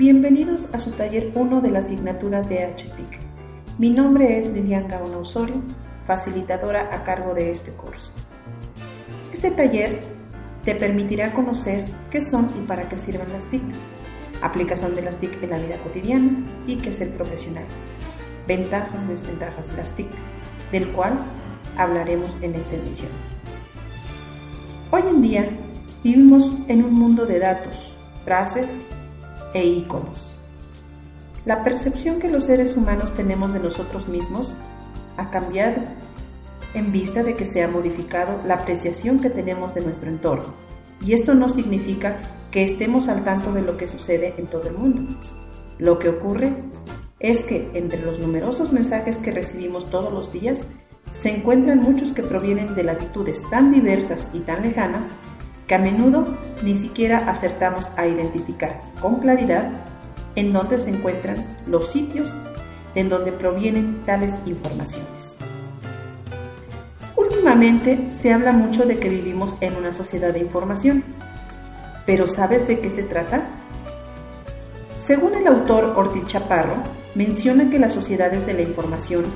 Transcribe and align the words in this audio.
Bienvenidos 0.00 0.66
a 0.72 0.78
su 0.78 0.92
taller 0.92 1.30
1 1.34 1.60
de 1.60 1.70
la 1.70 1.80
asignatura 1.80 2.40
de 2.40 2.64
HTIC. 2.74 3.18
Mi 3.76 3.90
nombre 3.90 4.38
es 4.38 4.50
Lilian 4.50 4.88
Gaona 4.88 5.18
Osorio, 5.18 5.60
facilitadora 6.06 6.88
a 6.90 7.04
cargo 7.04 7.34
de 7.34 7.50
este 7.50 7.70
curso. 7.72 8.10
Este 9.30 9.50
taller 9.50 10.00
te 10.64 10.74
permitirá 10.74 11.34
conocer 11.34 11.84
qué 12.10 12.24
son 12.24 12.46
y 12.58 12.66
para 12.66 12.88
qué 12.88 12.96
sirven 12.96 13.30
las 13.30 13.44
TIC, 13.50 13.62
aplicación 14.40 14.94
de 14.94 15.02
las 15.02 15.18
TIC 15.18 15.42
en 15.42 15.50
la 15.50 15.58
vida 15.58 15.76
cotidiana 15.82 16.46
y 16.66 16.76
qué 16.76 16.88
es 16.88 17.00
el 17.02 17.10
profesional, 17.10 17.66
ventajas 18.48 19.02
y 19.04 19.08
desventajas 19.08 19.68
de 19.68 19.76
las 19.76 19.90
TIC, 19.96 20.08
del 20.72 20.88
cual 20.92 21.18
hablaremos 21.76 22.34
en 22.40 22.54
esta 22.54 22.74
emisión. 22.74 23.10
Hoy 24.92 25.02
en 25.10 25.20
día 25.20 25.44
vivimos 26.02 26.56
en 26.68 26.84
un 26.84 26.94
mundo 26.94 27.26
de 27.26 27.38
datos, 27.38 27.94
frases 28.24 28.86
e 29.54 29.66
iconos. 29.66 30.38
La 31.44 31.64
percepción 31.64 32.20
que 32.20 32.28
los 32.28 32.44
seres 32.44 32.76
humanos 32.76 33.14
tenemos 33.14 33.52
de 33.52 33.60
nosotros 33.60 34.08
mismos 34.08 34.56
ha 35.16 35.30
cambiado 35.30 35.82
en 36.74 36.92
vista 36.92 37.22
de 37.22 37.34
que 37.34 37.44
se 37.44 37.62
ha 37.62 37.68
modificado 37.68 38.40
la 38.46 38.54
apreciación 38.54 39.18
que 39.18 39.30
tenemos 39.30 39.74
de 39.74 39.80
nuestro 39.80 40.08
entorno. 40.08 40.54
Y 41.00 41.14
esto 41.14 41.34
no 41.34 41.48
significa 41.48 42.20
que 42.50 42.64
estemos 42.64 43.08
al 43.08 43.24
tanto 43.24 43.52
de 43.52 43.62
lo 43.62 43.76
que 43.76 43.88
sucede 43.88 44.34
en 44.36 44.46
todo 44.46 44.68
el 44.68 44.76
mundo. 44.76 45.14
Lo 45.78 45.98
que 45.98 46.10
ocurre 46.10 46.52
es 47.18 47.44
que 47.44 47.70
entre 47.74 48.02
los 48.02 48.18
numerosos 48.18 48.72
mensajes 48.72 49.18
que 49.18 49.32
recibimos 49.32 49.90
todos 49.90 50.12
los 50.12 50.32
días, 50.32 50.66
se 51.10 51.30
encuentran 51.30 51.80
muchos 51.80 52.12
que 52.12 52.22
provienen 52.22 52.74
de 52.74 52.84
latitudes 52.84 53.40
tan 53.50 53.72
diversas 53.72 54.30
y 54.32 54.40
tan 54.40 54.62
lejanas 54.62 55.16
que 55.70 55.76
a 55.76 55.78
menudo 55.78 56.24
ni 56.64 56.74
siquiera 56.74 57.30
acertamos 57.30 57.88
a 57.96 58.04
identificar 58.04 58.80
con 59.00 59.20
claridad 59.20 59.70
en 60.34 60.52
dónde 60.52 60.80
se 60.80 60.90
encuentran 60.90 61.36
los 61.68 61.92
sitios 61.92 62.28
en 62.96 63.08
donde 63.08 63.30
provienen 63.30 64.02
tales 64.04 64.34
informaciones. 64.46 65.36
Últimamente 67.14 68.10
se 68.10 68.32
habla 68.32 68.50
mucho 68.50 68.84
de 68.84 68.98
que 68.98 69.10
vivimos 69.10 69.54
en 69.60 69.76
una 69.76 69.92
sociedad 69.92 70.32
de 70.32 70.40
información, 70.40 71.04
pero 72.04 72.26
¿sabes 72.26 72.66
de 72.66 72.80
qué 72.80 72.90
se 72.90 73.04
trata? 73.04 73.44
Según 74.96 75.36
el 75.36 75.46
autor 75.46 75.92
Ortiz 75.94 76.26
Chaparro, 76.26 76.82
menciona 77.14 77.70
que 77.70 77.78
las 77.78 77.94
sociedades 77.94 78.44
de 78.44 78.54
la 78.54 78.62
información 78.62 79.26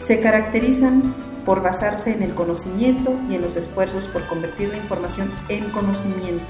se 0.00 0.18
caracterizan 0.18 1.14
por 1.46 1.62
basarse 1.62 2.10
en 2.10 2.24
el 2.24 2.34
conocimiento 2.34 3.14
y 3.30 3.36
en 3.36 3.42
los 3.42 3.56
esfuerzos 3.56 4.08
por 4.08 4.26
convertir 4.26 4.68
la 4.68 4.78
información 4.78 5.30
en 5.48 5.70
conocimiento. 5.70 6.44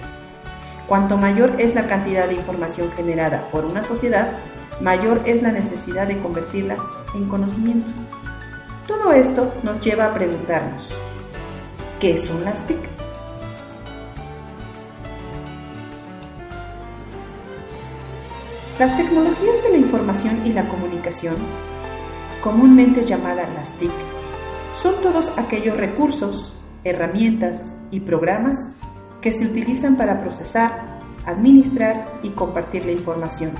Cuanto 0.88 1.18
mayor 1.18 1.54
es 1.58 1.74
la 1.74 1.86
cantidad 1.86 2.26
de 2.26 2.34
información 2.34 2.90
generada 2.92 3.48
por 3.50 3.66
una 3.66 3.84
sociedad, 3.84 4.30
mayor 4.80 5.20
es 5.26 5.42
la 5.42 5.52
necesidad 5.52 6.06
de 6.08 6.18
convertirla 6.18 6.76
en 7.14 7.28
conocimiento. 7.28 7.90
Todo 8.86 9.12
esto 9.12 9.52
nos 9.62 9.80
lleva 9.80 10.06
a 10.06 10.14
preguntarnos, 10.14 10.88
¿qué 12.00 12.16
son 12.16 12.42
las 12.44 12.66
TIC? 12.66 12.78
Las 18.78 18.96
tecnologías 18.96 19.62
de 19.62 19.70
la 19.70 19.78
información 19.78 20.46
y 20.46 20.52
la 20.52 20.68
comunicación, 20.68 21.36
comúnmente 22.42 23.04
llamadas 23.04 23.48
las 23.54 23.70
TIC, 23.78 24.15
son 24.80 24.94
todos 25.02 25.32
aquellos 25.36 25.76
recursos, 25.76 26.56
herramientas 26.84 27.74
y 27.90 28.00
programas 28.00 28.58
que 29.20 29.32
se 29.32 29.46
utilizan 29.46 29.96
para 29.96 30.20
procesar, 30.20 31.00
administrar 31.24 32.06
y 32.22 32.30
compartir 32.30 32.84
la 32.86 32.92
información 32.92 33.52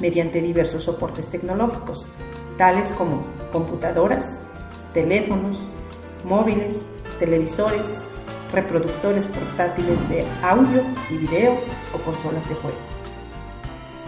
mediante 0.00 0.42
diversos 0.42 0.84
soportes 0.84 1.26
tecnológicos, 1.28 2.06
tales 2.56 2.90
como 2.92 3.22
computadoras, 3.52 4.26
teléfonos, 4.92 5.58
móviles, 6.24 6.84
televisores, 7.18 8.04
reproductores 8.52 9.26
portátiles 9.26 10.08
de 10.08 10.24
audio 10.42 10.82
y 11.10 11.16
video 11.16 11.54
o 11.94 11.98
consolas 12.04 12.46
de 12.48 12.54
juego. 12.56 12.78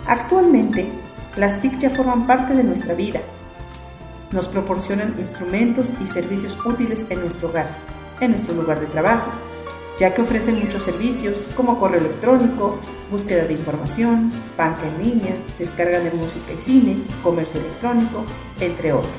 Actualmente, 0.07 0.91
las 1.37 1.61
TIC 1.61 1.79
ya 1.79 1.91
forman 1.91 2.27
parte 2.27 2.55
de 2.55 2.65
nuestra 2.65 2.95
vida. 2.95 3.21
Nos 4.33 4.47
proporcionan 4.47 5.17
instrumentos 5.19 5.93
y 6.01 6.07
servicios 6.07 6.57
útiles 6.65 7.05
en 7.09 7.21
nuestro 7.21 7.49
hogar, 7.49 7.77
en 8.21 8.31
nuestro 8.33 8.55
lugar 8.55 8.79
de 8.79 8.87
trabajo, 8.87 9.33
ya 9.99 10.15
que 10.15 10.23
ofrecen 10.23 10.61
muchos 10.61 10.85
servicios 10.85 11.49
como 11.57 11.79
correo 11.79 12.01
electrónico, 12.01 12.79
búsqueda 13.11 13.45
de 13.45 13.55
información, 13.55 14.31
banca 14.57 14.83
en 14.87 15.05
línea, 15.05 15.35
descarga 15.59 15.99
de 15.99 16.13
música 16.13 16.53
y 16.53 16.63
cine, 16.63 16.97
comercio 17.25 17.61
electrónico, 17.61 18.25
entre 18.61 18.93
otros. 18.93 19.13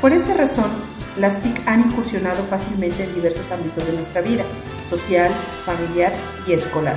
Por 0.00 0.12
esta 0.12 0.34
razón, 0.34 0.70
las 1.18 1.40
TIC 1.42 1.60
han 1.66 1.90
incursionado 1.90 2.42
fácilmente 2.44 3.04
en 3.04 3.14
diversos 3.14 3.50
ámbitos 3.52 3.86
de 3.86 3.92
nuestra 3.92 4.22
vida, 4.22 4.44
social, 4.88 5.30
familiar 5.64 6.12
y 6.46 6.54
escolar. 6.54 6.96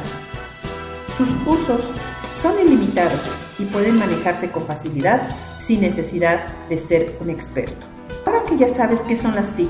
Sus 1.18 1.30
usos 1.46 1.82
son 2.32 2.58
ilimitados 2.66 3.22
y 3.60 3.66
pueden 3.66 4.00
manejarse 4.00 4.50
con 4.50 4.66
facilidad 4.66 5.30
sin 5.66 5.82
necesidad 5.82 6.46
de 6.70 6.78
ser 6.78 7.18
un 7.20 7.30
experto. 7.30 7.86
Ahora 8.26 8.44
que 8.44 8.58
ya 8.58 8.70
sabes 8.70 9.02
qué 9.04 9.18
son 9.18 9.36
las 9.36 9.56
TIC, 9.56 9.70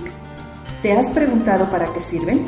¿te 0.82 0.92
has 0.94 1.10
preguntado 1.12 1.70
para 1.70 1.86
qué 1.86 2.02
sirven? 2.02 2.46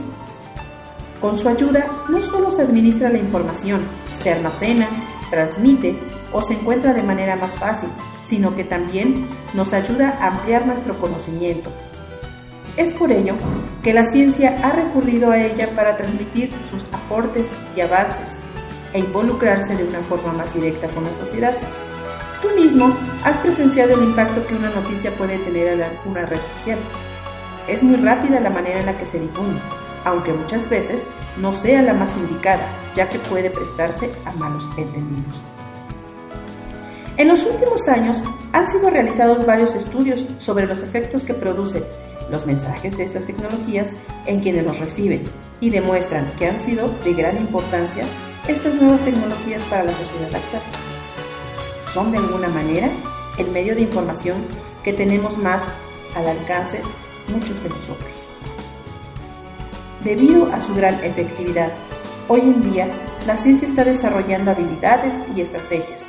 Con 1.21 1.39
su 1.39 1.47
ayuda 1.47 1.87
no 2.09 2.21
solo 2.21 2.51
se 2.51 2.61
administra 2.61 3.09
la 3.09 3.17
información, 3.17 3.81
se 4.13 4.31
almacena, 4.31 4.87
transmite 5.29 5.95
o 6.31 6.41
se 6.41 6.53
encuentra 6.53 6.93
de 6.93 7.03
manera 7.03 7.35
más 7.35 7.51
fácil, 7.55 7.89
sino 8.23 8.55
que 8.55 8.63
también 8.63 9.27
nos 9.53 9.73
ayuda 9.73 10.17
a 10.21 10.27
ampliar 10.27 10.67
nuestro 10.67 10.93
conocimiento. 10.99 11.71
Es 12.75 12.93
por 12.93 13.11
ello 13.11 13.33
que 13.81 13.93
la 13.93 14.05
ciencia 14.05 14.55
ha 14.61 14.71
recurrido 14.71 15.31
a 15.31 15.39
ella 15.39 15.67
para 15.75 15.97
transmitir 15.97 16.51
sus 16.69 16.85
aportes 16.91 17.47
y 17.75 17.81
avances 17.81 18.37
e 18.93 18.99
involucrarse 18.99 19.75
de 19.75 19.85
una 19.85 19.99
forma 20.01 20.33
más 20.33 20.53
directa 20.53 20.87
con 20.89 21.03
la 21.03 21.13
sociedad. 21.13 21.57
Tú 22.41 22.49
mismo 22.55 22.95
has 23.23 23.37
presenciado 23.37 23.95
el 23.95 24.03
impacto 24.03 24.45
que 24.45 24.55
una 24.55 24.69
noticia 24.69 25.11
puede 25.15 25.37
tener 25.39 25.79
en 25.79 25.81
una 26.05 26.25
red 26.25 26.39
social. 26.57 26.77
Es 27.67 27.81
muy 27.81 27.95
rápida 27.95 28.39
la 28.39 28.49
manera 28.49 28.79
en 28.79 28.85
la 28.85 28.97
que 28.97 29.05
se 29.05 29.19
difunde, 29.19 29.59
aunque 30.05 30.33
muchas 30.33 30.69
veces 30.69 31.07
no 31.37 31.53
sea 31.53 31.81
la 31.81 31.93
más 31.93 32.15
indicada, 32.15 32.67
ya 32.95 33.09
que 33.09 33.19
puede 33.19 33.49
prestarse 33.49 34.11
a 34.25 34.31
malos 34.33 34.67
entendidos. 34.77 35.41
En 37.17 37.27
los 37.29 37.41
últimos 37.41 37.87
años 37.87 38.21
han 38.53 38.67
sido 38.67 38.91
realizados 38.91 39.43
varios 39.43 39.73
estudios 39.73 40.23
sobre 40.37 40.67
los 40.67 40.81
efectos 40.81 41.23
que 41.23 41.33
producen 41.33 41.83
los 42.29 42.45
mensajes 42.45 42.95
de 42.95 43.05
estas 43.05 43.25
tecnologías 43.25 43.95
en 44.27 44.41
quienes 44.41 44.63
los 44.63 44.77
reciben 44.79 45.23
y 45.59 45.71
demuestran 45.71 46.27
que 46.37 46.47
han 46.47 46.59
sido 46.59 46.89
de 47.03 47.13
gran 47.13 47.37
importancia 47.37 48.03
estas 48.47 48.75
nuevas 48.75 49.01
tecnologías 49.01 49.63
para 49.65 49.85
la 49.85 49.93
sociedad 49.93 50.35
actual. 50.35 50.86
Son 51.93 52.11
de 52.11 52.17
alguna 52.17 52.49
manera 52.49 52.89
el 53.37 53.49
medio 53.49 53.75
de 53.75 53.81
información 53.81 54.45
que 54.83 54.93
tenemos 54.93 55.37
más 55.37 55.63
al 56.15 56.27
alcance 56.27 56.81
muchos 57.27 57.61
de 57.63 57.69
nosotros. 57.69 58.11
Debido 60.03 60.51
a 60.53 60.61
su 60.61 60.73
gran 60.75 60.95
efectividad, 61.03 61.71
hoy 62.27 62.41
en 62.41 62.71
día 62.71 62.87
la 63.25 63.35
ciencia 63.37 63.67
está 63.67 63.83
desarrollando 63.83 64.51
habilidades 64.51 65.15
y 65.35 65.41
estrategias 65.41 66.05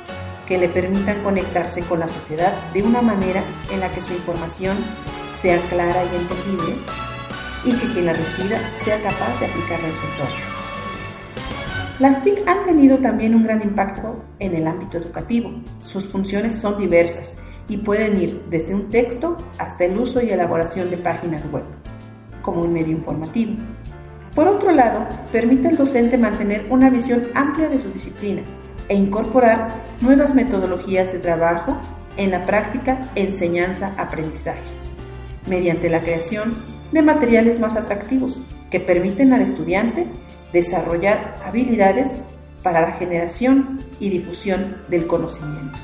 que 0.47 0.57
le 0.57 0.69
permitan 0.69 1.21
conectarse 1.23 1.81
con 1.81 1.99
la 1.99 2.07
sociedad 2.07 2.53
de 2.73 2.81
una 2.81 3.01
manera 3.01 3.43
en 3.71 3.79
la 3.79 3.89
que 3.91 4.01
su 4.01 4.13
información 4.13 4.77
sea 5.29 5.59
clara 5.69 6.03
y 6.03 6.15
entendible 6.15 6.75
y 7.65 7.71
que 7.73 7.93
quien 7.93 8.05
la 8.07 8.13
reciba 8.13 8.57
sea 8.83 9.01
capaz 9.01 9.39
de 9.39 9.45
aplicarla 9.45 9.87
en 9.87 9.95
su 9.95 10.07
entorno. 10.07 10.58
Las 11.99 12.23
TIC 12.23 12.47
han 12.47 12.63
tenido 12.63 12.97
también 12.99 13.35
un 13.35 13.43
gran 13.43 13.61
impacto 13.61 14.23
en 14.39 14.55
el 14.55 14.65
ámbito 14.65 14.97
educativo. 14.97 15.51
Sus 15.79 16.05
funciones 16.05 16.55
son 16.55 16.77
diversas 16.77 17.37
y 17.67 17.75
pueden 17.75 18.21
ir 18.21 18.41
desde 18.49 18.73
un 18.73 18.87
texto 18.87 19.35
hasta 19.57 19.83
el 19.83 19.99
uso 19.99 20.21
y 20.21 20.29
elaboración 20.29 20.89
de 20.89 20.95
páginas 20.95 21.43
web, 21.51 21.65
como 22.41 22.61
un 22.61 22.71
medio 22.71 22.93
informativo. 22.93 23.55
Por 24.33 24.47
otro 24.47 24.71
lado, 24.71 25.09
permite 25.33 25.67
al 25.67 25.75
docente 25.75 26.17
mantener 26.17 26.67
una 26.69 26.89
visión 26.89 27.27
amplia 27.33 27.67
de 27.67 27.79
su 27.79 27.89
disciplina 27.91 28.43
e 28.87 28.95
incorporar 28.95 29.83
nuevas 29.99 30.33
metodologías 30.33 31.11
de 31.11 31.19
trabajo 31.19 31.77
en 32.15 32.31
la 32.31 32.43
práctica 32.43 33.01
enseñanza-aprendizaje, 33.15 34.61
mediante 35.49 35.89
la 35.89 35.99
creación 35.99 36.53
de 36.93 37.01
materiales 37.01 37.59
más 37.59 37.75
atractivos 37.75 38.41
que 38.71 38.79
permiten 38.79 39.33
al 39.33 39.41
estudiante 39.41 40.07
desarrollar 40.53 41.35
habilidades 41.45 42.21
para 42.63 42.81
la 42.81 42.91
generación 42.93 43.79
y 43.99 44.09
difusión 44.09 44.77
del 44.89 45.07
conocimiento. 45.07 45.77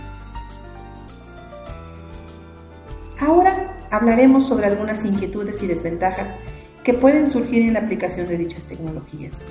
Ahora 3.20 3.74
hablaremos 3.92 4.48
sobre 4.48 4.68
algunas 4.68 5.06
inquietudes 5.06 5.64
y 5.64 5.68
desventajas 5.68 6.38
que 6.84 6.94
pueden 6.94 7.30
surgir 7.30 7.64
en 7.64 7.74
la 7.74 7.80
aplicación 7.80 8.28
de 8.28 8.38
dichas 8.38 8.64
tecnologías. 8.66 9.48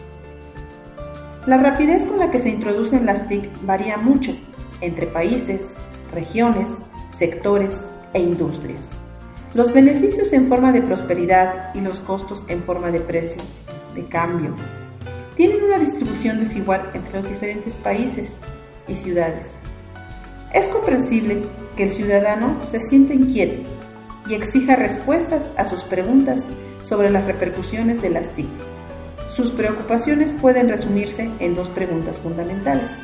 La 1.46 1.56
rapidez 1.56 2.04
con 2.04 2.18
la 2.18 2.30
que 2.30 2.38
se 2.38 2.50
introducen 2.50 3.06
las 3.06 3.28
TIC 3.28 3.50
varía 3.66 3.96
mucho 3.96 4.32
entre 4.80 5.06
países, 5.06 5.74
regiones, 6.12 6.74
sectores 7.12 7.88
e 8.12 8.20
industrias. 8.20 8.92
Los 9.54 9.72
beneficios 9.72 10.32
en 10.32 10.48
forma 10.48 10.72
de 10.72 10.82
prosperidad 10.82 11.74
y 11.74 11.80
los 11.80 12.00
costos 12.00 12.42
en 12.48 12.62
forma 12.64 12.90
de 12.90 13.00
precio, 13.00 13.42
de 13.94 14.04
cambio, 14.06 14.54
tienen 15.36 15.64
una 15.64 15.78
distribución 15.78 16.38
desigual 16.38 16.90
entre 16.94 17.14
los 17.14 17.28
diferentes 17.28 17.74
países 17.76 18.36
y 18.88 18.94
ciudades. 18.96 19.52
Es 20.52 20.68
comprensible 20.68 21.42
que 21.76 21.84
el 21.84 21.90
ciudadano 21.90 22.64
se 22.64 22.80
sienta 22.80 23.14
inquieto 23.14 23.68
y 24.28 24.34
exija 24.34 24.76
respuestas 24.76 25.50
a 25.56 25.66
sus 25.66 25.82
preguntas 25.82 26.44
sobre 26.82 27.10
las 27.10 27.24
repercusiones 27.26 28.00
de 28.00 28.10
las 28.10 28.28
TIC. 28.30 28.46
Sus 29.30 29.50
preocupaciones 29.50 30.32
pueden 30.32 30.68
resumirse 30.68 31.28
en 31.40 31.56
dos 31.56 31.68
preguntas 31.70 32.18
fundamentales. 32.20 33.02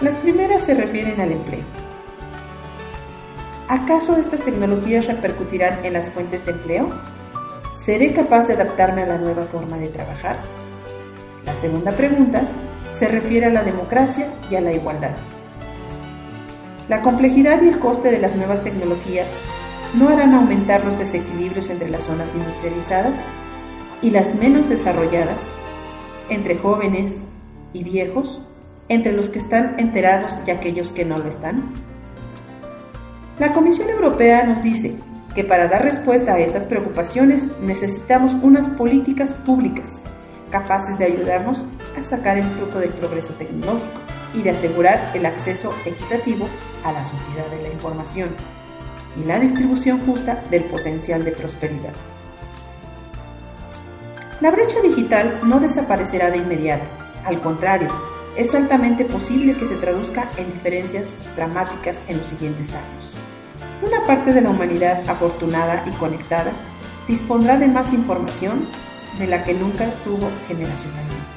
Las 0.00 0.16
primeras 0.16 0.64
se 0.64 0.74
refieren 0.74 1.20
al 1.20 1.32
empleo. 1.32 1.62
¿Acaso 3.68 4.16
estas 4.16 4.42
tecnologías 4.44 5.06
repercutirán 5.06 5.84
en 5.84 5.92
las 5.92 6.10
fuentes 6.10 6.44
de 6.44 6.52
empleo? 6.52 6.90
¿Seré 7.72 8.12
capaz 8.12 8.48
de 8.48 8.54
adaptarme 8.54 9.02
a 9.02 9.06
la 9.06 9.18
nueva 9.18 9.42
forma 9.42 9.78
de 9.78 9.88
trabajar? 9.88 10.40
La 11.44 11.56
segunda 11.56 11.90
pregunta 11.92 12.42
se 12.90 13.08
refiere 13.08 13.46
a 13.46 13.50
la 13.50 13.62
democracia 13.62 14.28
y 14.50 14.54
a 14.54 14.60
la 14.60 14.72
igualdad. 14.72 15.16
La 16.88 17.02
complejidad 17.02 17.60
y 17.62 17.68
el 17.68 17.78
coste 17.78 18.10
de 18.10 18.20
las 18.20 18.36
nuevas 18.36 18.62
tecnologías 18.62 19.42
no 19.94 20.08
harán 20.08 20.34
aumentar 20.34 20.84
los 20.84 20.96
desequilibrios 20.98 21.68
entre 21.68 21.90
las 21.90 22.04
zonas 22.04 22.32
industrializadas 22.34 23.20
y 24.02 24.10
las 24.10 24.34
menos 24.36 24.68
desarrolladas, 24.68 25.42
entre 26.28 26.56
jóvenes 26.58 27.26
y 27.72 27.82
viejos, 27.82 28.40
entre 28.88 29.12
los 29.12 29.28
que 29.28 29.38
están 29.38 29.74
enterados 29.78 30.38
y 30.46 30.50
aquellos 30.50 30.90
que 30.90 31.04
no 31.04 31.18
lo 31.18 31.28
están? 31.28 31.72
La 33.38 33.52
Comisión 33.52 33.88
Europea 33.90 34.44
nos 34.44 34.62
dice 34.62 34.94
que 35.34 35.44
para 35.44 35.68
dar 35.68 35.82
respuesta 35.82 36.34
a 36.34 36.38
estas 36.38 36.66
preocupaciones 36.66 37.46
necesitamos 37.60 38.34
unas 38.34 38.68
políticas 38.68 39.32
públicas 39.32 39.98
capaces 40.52 40.96
de 40.98 41.06
ayudarnos 41.06 41.66
a 41.98 42.02
sacar 42.02 42.38
el 42.38 42.44
fruto 42.44 42.78
del 42.78 42.90
progreso 42.90 43.32
tecnológico 43.34 44.00
y 44.34 44.42
de 44.42 44.50
asegurar 44.50 45.10
el 45.14 45.26
acceso 45.26 45.74
equitativo 45.84 46.48
a 46.84 46.92
la 46.92 47.04
sociedad 47.04 47.46
de 47.46 47.62
la 47.62 47.68
información 47.70 48.28
y 49.20 49.24
la 49.24 49.40
distribución 49.40 50.06
justa 50.06 50.42
del 50.50 50.64
potencial 50.64 51.24
de 51.24 51.32
prosperidad. 51.32 51.92
La 54.40 54.50
brecha 54.50 54.80
digital 54.80 55.40
no 55.44 55.58
desaparecerá 55.58 56.30
de 56.30 56.38
inmediato, 56.38 56.84
al 57.24 57.40
contrario, 57.40 57.88
es 58.36 58.54
altamente 58.54 59.04
posible 59.04 59.54
que 59.56 59.66
se 59.66 59.76
traduzca 59.76 60.28
en 60.36 60.52
diferencias 60.52 61.08
dramáticas 61.36 62.00
en 62.08 62.18
los 62.18 62.26
siguientes 62.28 62.72
años. 62.72 63.12
Una 63.82 64.06
parte 64.06 64.32
de 64.32 64.40
la 64.40 64.50
humanidad 64.50 65.08
afortunada 65.08 65.84
y 65.86 65.90
conectada 65.92 66.52
dispondrá 67.06 67.58
de 67.58 67.68
más 67.68 67.92
información 67.92 68.66
de 69.18 69.26
la 69.26 69.44
que 69.44 69.54
nunca 69.54 69.88
tuvo 70.04 70.30
generacionalmente. 70.48 71.32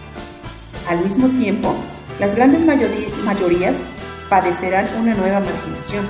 Al 0.88 1.01
mismo 1.01 1.27
tiempo, 1.30 1.75
las 2.19 2.36
grandes 2.36 2.66
mayorías 2.66 3.75
padecerán 4.30 4.88
una 5.00 5.13
nueva 5.16 5.39
marginación, 5.39 6.06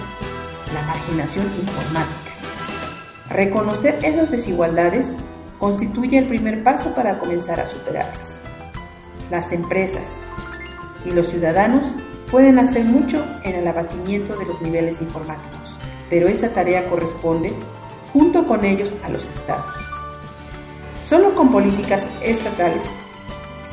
la 0.73 0.81
marginación 0.83 1.45
informática. 1.59 2.31
Reconocer 3.29 3.99
esas 4.03 4.31
desigualdades 4.31 5.07
constituye 5.59 6.17
el 6.17 6.27
primer 6.27 6.63
paso 6.63 6.93
para 6.93 7.17
comenzar 7.17 7.59
a 7.59 7.67
superarlas. 7.67 8.41
Las 9.31 9.51
empresas 9.51 10.13
y 11.05 11.11
los 11.11 11.29
ciudadanos 11.29 11.87
pueden 12.31 12.59
hacer 12.59 12.85
mucho 12.85 13.25
en 13.43 13.55
el 13.55 13.67
abatimiento 13.67 14.35
de 14.35 14.45
los 14.45 14.61
niveles 14.61 15.01
informáticos, 15.01 15.77
pero 16.09 16.27
esa 16.27 16.49
tarea 16.49 16.87
corresponde 16.87 17.53
junto 18.13 18.45
con 18.47 18.63
ellos 18.65 18.93
a 19.03 19.09
los 19.09 19.25
estados. 19.27 19.94
Solo 21.07 21.35
con 21.35 21.51
políticas 21.51 22.03
estatales 22.23 22.83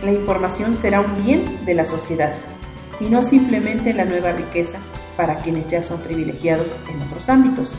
la 0.04 0.12
información 0.12 0.74
será 0.74 1.00
un 1.00 1.24
bien 1.24 1.64
de 1.64 1.74
la 1.74 1.86
sociedad 1.86 2.34
y 3.00 3.04
no 3.04 3.22
simplemente 3.22 3.94
la 3.94 4.04
nueva 4.04 4.32
riqueza 4.32 4.78
para 5.16 5.36
quienes 5.36 5.66
ya 5.70 5.82
son 5.82 6.00
privilegiados 6.00 6.66
en 6.90 7.00
otros 7.00 7.28
ámbitos. 7.30 7.72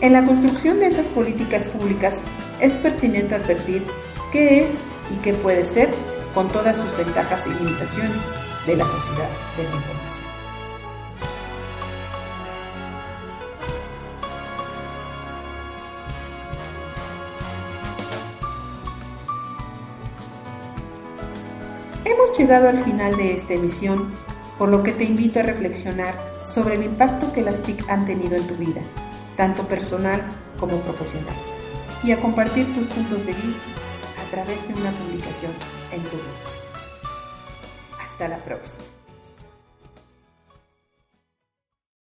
En 0.00 0.12
la 0.12 0.24
construcción 0.24 0.78
de 0.78 0.86
esas 0.86 1.08
políticas 1.08 1.64
públicas 1.64 2.20
es 2.60 2.74
pertinente 2.74 3.34
advertir 3.34 3.82
qué 4.30 4.64
es 4.64 4.74
y 5.12 5.20
qué 5.22 5.34
puede 5.34 5.64
ser 5.64 5.90
con 6.32 6.46
todas 6.48 6.76
sus 6.76 6.96
ventajas 6.96 7.44
y 7.46 7.64
limitaciones 7.64 8.22
de 8.64 8.76
la 8.76 8.84
sociedad 8.84 9.28
de 9.56 9.64
la 9.64 9.74
información. 9.74 10.29
Hemos 22.10 22.36
llegado 22.36 22.68
al 22.68 22.82
final 22.82 23.16
de 23.16 23.36
esta 23.36 23.54
emisión, 23.54 24.12
por 24.58 24.68
lo 24.68 24.82
que 24.82 24.90
te 24.90 25.04
invito 25.04 25.38
a 25.38 25.44
reflexionar 25.44 26.12
sobre 26.42 26.74
el 26.74 26.82
impacto 26.82 27.32
que 27.32 27.40
las 27.40 27.62
TIC 27.62 27.88
han 27.88 28.04
tenido 28.04 28.34
en 28.34 28.44
tu 28.48 28.56
vida, 28.56 28.80
tanto 29.36 29.62
personal 29.62 30.20
como 30.58 30.76
profesional, 30.80 31.36
y 32.02 32.10
a 32.10 32.20
compartir 32.20 32.66
tus 32.74 32.88
puntos 32.88 33.24
de 33.24 33.32
vista 33.32 33.62
a 34.20 34.30
través 34.32 34.66
de 34.66 34.74
una 34.74 34.90
publicación 34.90 35.52
en 35.92 36.02
tu 36.02 36.16
blog. 36.16 38.02
Hasta 38.04 38.26
la 38.26 38.38
próxima. 38.38 38.89